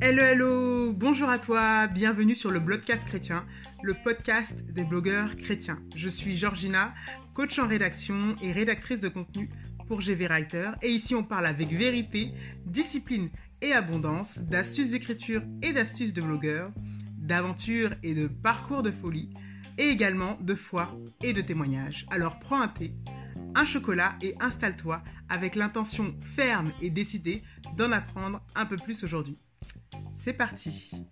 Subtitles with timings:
[0.00, 3.44] Hello, hello, bonjour à toi, bienvenue sur le Blogcast chrétien,
[3.82, 5.78] le podcast des blogueurs chrétiens.
[5.94, 6.94] Je suis Georgina,
[7.34, 9.50] coach en rédaction et rédactrice de contenu
[9.86, 10.70] pour GV Writer.
[10.80, 12.32] Et ici, on parle avec vérité,
[12.64, 13.28] discipline
[13.60, 16.72] et abondance, d'astuces d'écriture et d'astuces de blogueurs,
[17.18, 19.28] d'aventures et de parcours de folie,
[19.76, 22.06] et également de foi et de témoignages.
[22.10, 22.94] Alors prends un thé,
[23.54, 27.42] un chocolat et installe-toi avec l'intention ferme et décidée
[27.76, 29.40] d'en apprendre un peu plus aujourd'hui.
[30.10, 31.06] C'est parti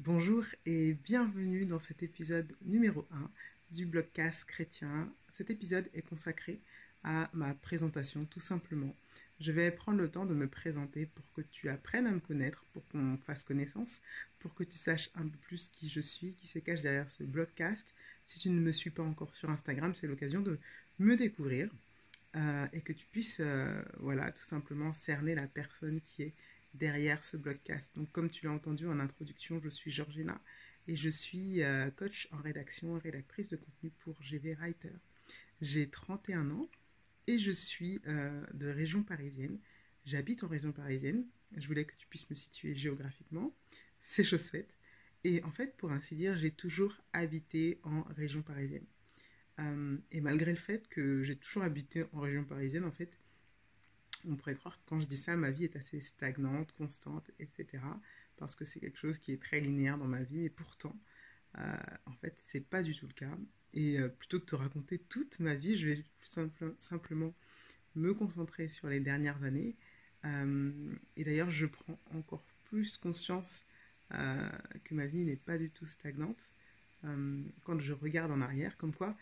[0.00, 3.30] Bonjour et bienvenue dans cet épisode numéro 1
[3.70, 5.12] du blogcast chrétien.
[5.28, 6.60] Cet épisode est consacré
[7.04, 8.94] à ma présentation tout simplement.
[9.40, 12.64] Je vais prendre le temps de me présenter pour que tu apprennes à me connaître,
[12.72, 14.00] pour qu'on fasse connaissance,
[14.38, 17.24] pour que tu saches un peu plus qui je suis, qui se cache derrière ce
[17.24, 17.92] blogcast.
[18.24, 20.58] Si tu ne me suis pas encore sur Instagram, c'est l'occasion de
[20.98, 21.70] me découvrir.
[22.34, 26.34] Euh, et que tu puisses, euh, voilà, tout simplement cerner la personne qui est
[26.72, 27.94] derrière ce blogcast.
[27.94, 30.40] Donc, comme tu l'as entendu en introduction, je suis Georgina
[30.88, 34.92] et je suis euh, coach en rédaction rédactrice de contenu pour GV Writer.
[35.60, 36.68] J'ai 31 ans
[37.26, 39.58] et je suis de région parisienne.
[40.04, 41.26] J'habite en région parisienne.
[41.56, 43.54] Je voulais que tu puisses me situer géographiquement.
[44.00, 44.74] C'est chose faite.
[45.24, 48.84] Et en fait, pour ainsi dire, j'ai toujours habité en région parisienne.
[49.60, 53.16] Euh, et malgré le fait que j'ai toujours habité en région parisienne, en fait,
[54.24, 57.84] on pourrait croire que quand je dis ça, ma vie est assez stagnante, constante, etc.
[58.36, 61.21] Parce que c'est quelque chose qui est très linéaire dans ma vie, mais pourtant, euh,
[61.54, 63.30] en fait, c'est pas du tout le cas.
[63.74, 66.04] Et euh, plutôt que de te raconter toute ma vie, je vais
[66.78, 67.34] simplement
[67.94, 69.76] me concentrer sur les dernières années.
[70.24, 73.64] et d'ailleurs, je prends encore plus conscience
[74.10, 76.52] que ma vie n'est pas du tout stagnante
[77.64, 79.16] quand je regarde en arrière, comme quoi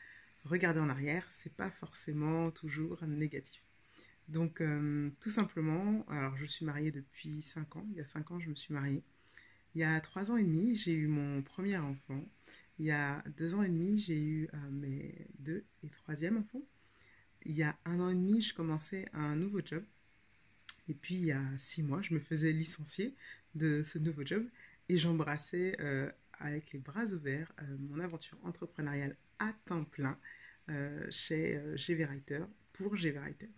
[0.44, 3.62] regarder en arrière, c'est pas forcément toujours négatif.
[4.28, 7.86] Donc, euh, tout simplement, alors je suis mariée depuis 5 ans.
[7.90, 9.02] Il y a 5 ans, je me suis mariée.
[9.74, 12.24] Il y a 3 ans et demi, j'ai eu mon premier enfant.
[12.78, 16.62] Il y a 2 ans et demi, j'ai eu euh, mes deux et troisième enfants.
[17.44, 19.84] Il y a un an et demi, je commençais un nouveau job.
[20.88, 23.14] Et puis, il y a 6 mois, je me faisais licencier
[23.54, 24.46] de ce nouveau job
[24.88, 30.18] et j'embrassais euh, avec les bras ouverts mon aventure entrepreneuriale à temps plein
[30.70, 33.48] euh, chez euh, GV Writer pour GV Writer.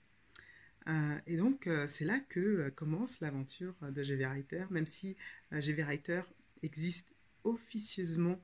[0.89, 5.17] Euh, et donc, c'est là que commence l'aventure de GV Writer, même si
[5.53, 6.23] GV Writer
[6.63, 8.41] existe officieusement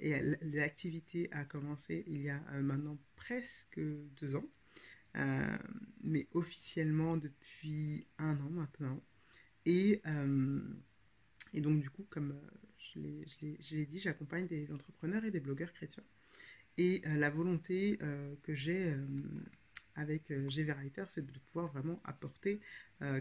[0.00, 3.80] et l'activité a commencé il y a maintenant presque
[4.20, 4.48] deux ans,
[6.02, 9.02] mais officiellement depuis un an maintenant.
[9.66, 10.00] Et,
[11.52, 12.40] et donc, du coup, comme
[12.94, 16.04] je l'ai dit, j'accompagne des entrepreneurs et des blogueurs chrétiens.
[16.76, 19.06] Et euh, la volonté euh, que j'ai euh,
[19.98, 22.60] avec GV Writer, c'est de pouvoir vraiment apporter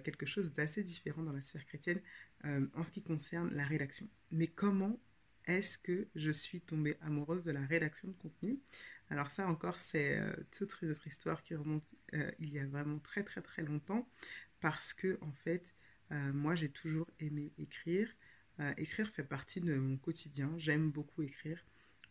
[0.03, 2.01] quelque chose d'assez différent dans la sphère chrétienne
[2.45, 4.07] en ce qui concerne la rédaction.
[4.31, 4.99] Mais comment
[5.45, 8.59] est-ce que je suis tombée amoureuse de la rédaction de contenu?
[9.09, 10.19] Alors ça encore, c'est
[10.51, 11.93] toute une autre histoire qui remonte
[12.39, 14.09] il y a vraiment très très très longtemps,
[14.59, 15.75] parce que en fait,
[16.11, 18.09] moi j'ai toujours aimé écrire.
[18.59, 20.51] Euh, écrire fait partie de mon quotidien.
[20.57, 21.63] J'aime beaucoup écrire.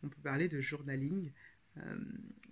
[0.02, 1.30] On peut parler de journaling, euh,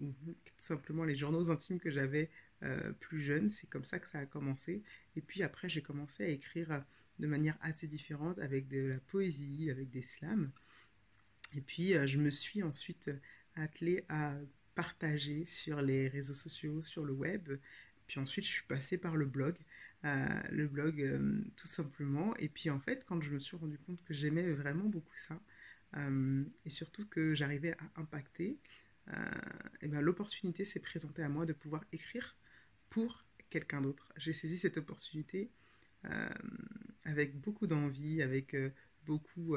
[0.00, 0.12] ou
[0.44, 2.30] tout simplement les journaux intimes que j'avais
[2.62, 3.50] euh, plus jeune.
[3.50, 4.82] C'est comme ça que ça a commencé.
[5.16, 6.84] Et puis après, j'ai commencé à écrire
[7.18, 10.50] de manière assez différente, avec de la poésie, avec des slams.
[11.54, 13.10] Et puis, je me suis ensuite
[13.54, 14.34] attelée à
[14.74, 17.48] partager sur les réseaux sociaux, sur le web.
[18.08, 19.56] Puis ensuite, je suis passée par le blog
[20.50, 22.36] le blog euh, tout simplement.
[22.36, 25.40] Et puis en fait, quand je me suis rendu compte que j'aimais vraiment beaucoup ça,
[25.96, 28.58] euh, et surtout que j'arrivais à impacter,
[29.06, 29.24] et euh,
[29.82, 32.36] eh ben, l'opportunité s'est présentée à moi de pouvoir écrire
[32.88, 34.12] pour quelqu'un d'autre.
[34.16, 35.50] J'ai saisi cette opportunité
[37.04, 38.54] avec beaucoup d'envie, avec
[39.06, 39.56] beaucoup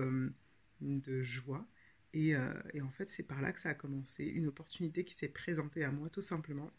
[0.80, 1.68] de joie.
[2.14, 4.24] Et, en fait, c'est par là que ça a commencé.
[4.24, 6.72] Une opportunité qui s'est présentée à moi, tout simplement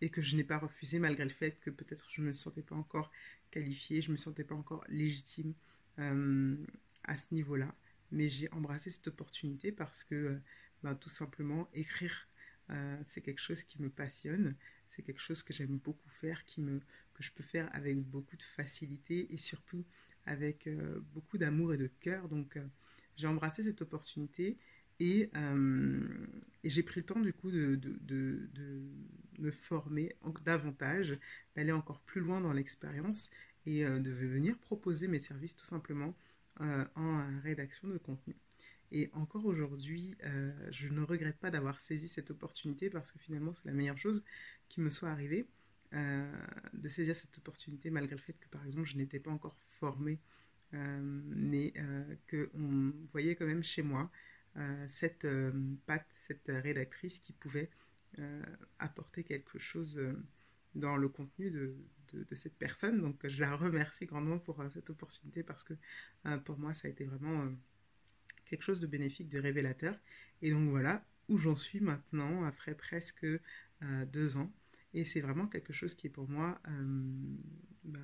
[0.00, 2.62] et que je n'ai pas refusé malgré le fait que peut-être je ne me sentais
[2.62, 3.10] pas encore
[3.50, 5.54] qualifiée, je ne me sentais pas encore légitime
[5.98, 6.56] euh,
[7.04, 7.74] à ce niveau-là.
[8.12, 10.38] Mais j'ai embrassé cette opportunité parce que euh,
[10.82, 12.28] ben, tout simplement écrire,
[12.70, 14.56] euh, c'est quelque chose qui me passionne,
[14.88, 16.80] c'est quelque chose que j'aime beaucoup faire, qui me,
[17.14, 19.84] que je peux faire avec beaucoup de facilité et surtout
[20.26, 20.68] avec
[21.14, 22.28] beaucoup d'amour et de cœur.
[22.28, 22.58] Donc
[23.16, 24.58] j'ai embrassé cette opportunité
[25.02, 26.26] euh,
[26.62, 28.82] et, j'ai pris le temps du coup de, de,
[29.38, 31.12] me former davantage,
[31.56, 33.30] d'aller encore plus loin dans l'expérience
[33.64, 36.14] et euh, de venir proposer mes services tout simplement
[36.60, 38.36] euh, en rédaction de contenu.
[38.92, 40.16] Et encore aujourd'hui,
[40.70, 44.24] je ne regrette pas d'avoir saisi cette opportunité parce que finalement, c'est la meilleure chose
[44.68, 45.46] qui me soit arrivée.
[45.92, 50.18] de saisir cette opportunité malgré le fait que par exemple je n'étais pas encore formée
[50.72, 51.72] mais
[52.30, 54.10] qu'on voyait quand même chez moi
[54.88, 55.26] cette
[55.86, 57.70] patte, cette rédactrice qui pouvait
[58.78, 60.00] apporter quelque chose
[60.74, 61.74] dans le contenu de,
[62.12, 63.00] de, cette personne.
[63.00, 65.74] Donc je la remercie grandement pour euh, cette opportunité parce que
[66.26, 67.50] euh, pour moi ça a été vraiment euh,
[68.50, 69.98] quelque chose de bénéfique, de révélateur.
[70.42, 73.26] Et donc voilà où j'en suis maintenant après presque
[74.12, 74.52] deux ans.
[74.92, 76.60] Et c'est vraiment quelque chose qui est pour moi
[77.84, 78.00] bah,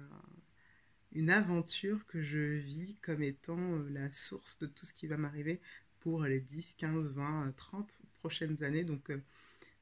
[1.12, 5.60] une aventure que je vis comme étant la source de tout ce qui va m'arriver
[5.98, 8.84] pour les 10, 15, 20, 30 prochaines années.
[8.84, 9.10] Donc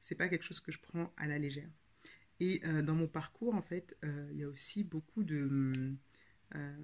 [0.01, 1.69] c'est pas quelque chose que je prends à la légère.
[2.39, 5.71] Et euh, dans mon parcours, en fait, euh, il y a aussi beaucoup de
[6.53, 6.83] euh,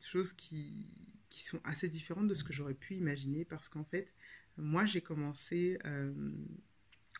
[0.00, 0.86] choses qui,
[1.30, 4.12] qui, sont assez différentes de ce que j'aurais pu imaginer parce qu'en fait,
[4.56, 5.78] moi, j'ai commencé,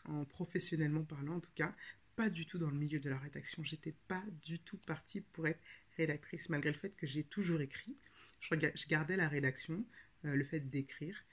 [0.05, 1.75] en professionnellement parlant en tout cas,
[2.15, 3.63] pas du tout dans le milieu de la rédaction.
[3.63, 5.59] J'étais pas du tout partie pour être
[5.97, 7.95] rédactrice, malgré le fait que j'ai toujours écrit.
[8.41, 9.85] Je, gardais la rédaction,
[10.23, 11.23] le fait d'écrire,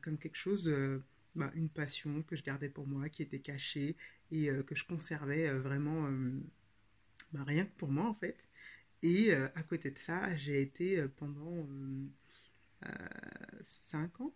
[0.00, 0.72] comme quelque chose
[1.34, 3.96] bah, une passion que je gardais pour moi, qui était cachée
[4.30, 6.30] et euh, que je conservais euh, vraiment euh,
[7.32, 8.36] bah, rien que pour moi en fait.
[9.02, 11.66] Et à côté de ça, j'ai été pendant
[13.62, 14.34] 5 ans,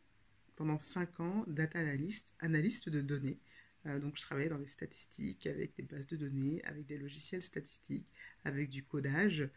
[0.57, 3.39] pendant 5 ans, data analyst, analyste de données.
[3.85, 8.07] donc je travaillais dans les statistiques, avec des bases de données, avec des logiciels statistiques,
[8.45, 9.49] avec du codage.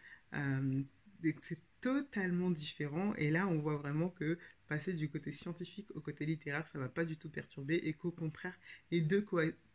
[1.42, 3.14] c'est totalement différent.
[3.16, 4.38] Et là, on voit vraiment que
[4.68, 7.94] passer du côté scientifique au côté littéraire, ça ne va pas du tout perturber et
[7.94, 8.58] qu'au contraire,
[8.92, 9.26] les deux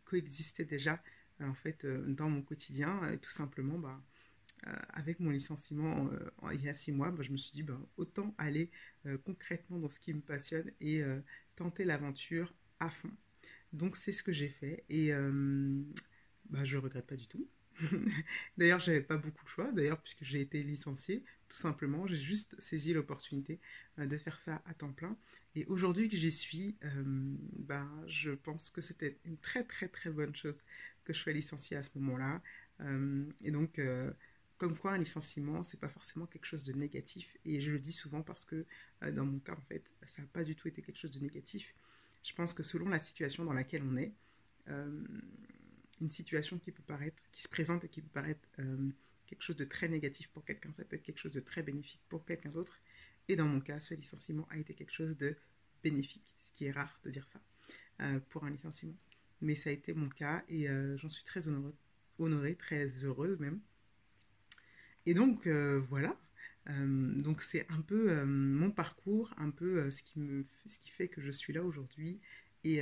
[0.04, 1.02] coexistaient déjà
[1.40, 3.00] euh, en fait euh, dans mon quotidien.
[3.20, 4.33] tout simplement, bah, euh,
[4.90, 6.10] avec mon licenciement
[6.52, 8.70] il y a six mois, je me suis dit bah, autant aller
[9.24, 11.02] concrètement dans ce qui me passionne et
[11.56, 13.10] tenter l'aventure à fond.
[13.72, 15.12] Donc c'est ce que j'ai fait et
[16.50, 17.48] bah, je regrette pas du tout.
[18.58, 22.06] D'ailleurs, j'avais pas beaucoup de choix, d'ailleurs, puisque j'ai été licenciée, tout simplement.
[22.06, 23.60] J'ai juste saisi l'opportunité
[23.98, 25.16] euh, de faire ça à temps plein.
[25.54, 27.02] Et aujourd'hui que j'y suis, euh,
[27.58, 30.64] bah, je pense que c'était une très très très bonne chose
[31.04, 32.42] que je sois licenciée à ce moment-là.
[32.80, 33.80] Euh, et donc,
[34.58, 37.36] comme quoi un licenciement, c'est pas forcément quelque chose de négatif.
[37.44, 38.66] Et je le dis souvent parce que
[39.12, 41.74] dans mon cas, en fait, ça n'a pas du tout été quelque chose de négatif.
[42.22, 44.14] Je pense que selon la situation dans laquelle on est,
[46.00, 48.90] une situation qui peut paraître, qui se présente et qui peut paraître euh,
[49.26, 52.02] quelque chose de très négatif pour quelqu'un, ça peut être quelque chose de très bénéfique
[52.08, 52.78] pour quelqu'un d'autre.
[53.28, 55.36] Et dans mon cas, ce licenciement a été quelque chose de
[55.82, 57.40] bénéfique, ce qui est rare de dire ça
[58.02, 58.96] euh, pour un licenciement.
[59.40, 61.48] Mais ça a été mon cas et euh, j'en suis très
[62.18, 63.60] honorée, très heureuse même.
[65.06, 66.16] Et donc voilà,
[66.66, 71.20] donc c'est un peu mon parcours, un peu ce, qui me, ce qui fait que
[71.20, 72.20] je suis là aujourd'hui
[72.64, 72.80] et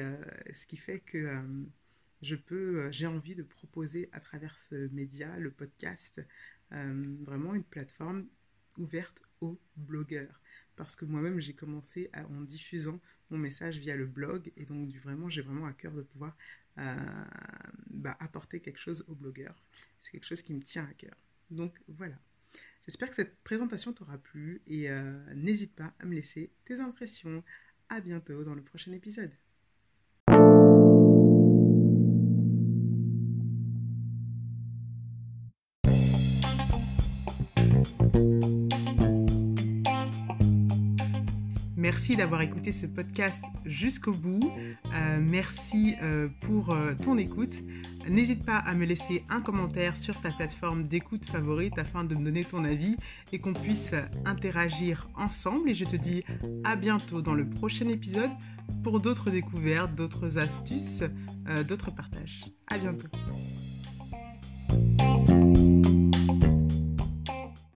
[0.52, 1.42] ce qui fait que
[2.22, 6.24] je peux, euh, j'ai envie de proposer à travers ce média, le podcast,
[6.72, 8.26] euh, vraiment une plateforme
[8.78, 10.40] ouverte aux blogueurs.
[10.76, 14.52] Parce que moi-même, j'ai commencé en diffusant mon message via le blog.
[14.56, 16.34] Et donc, du, vraiment, j'ai vraiment à cœur de pouvoir
[16.78, 16.94] euh,
[17.90, 19.56] bah, apporter quelque chose aux blogueurs.
[20.00, 21.16] C'est quelque chose qui me tient à cœur.
[21.52, 22.16] Donc, voilà.
[22.86, 24.88] J'espère que cette présentation t'aura plu et
[25.36, 27.44] n'hésite pas à me laisser tes impressions.
[27.88, 29.30] À bientôt dans le prochain épisode.
[41.82, 44.40] Merci d'avoir écouté ce podcast jusqu'au bout.
[44.94, 47.50] Euh, merci euh, pour euh, ton écoute.
[48.08, 52.24] N'hésite pas à me laisser un commentaire sur ta plateforme d'écoute favorite afin de me
[52.24, 52.96] donner ton avis
[53.32, 53.94] et qu'on puisse
[54.24, 55.70] interagir ensemble.
[55.70, 56.24] Et je te dis
[56.64, 58.30] à bientôt dans le prochain épisode
[58.82, 61.02] pour d'autres découvertes, d'autres astuces,
[61.66, 62.44] d'autres partages.
[62.68, 63.08] À bientôt.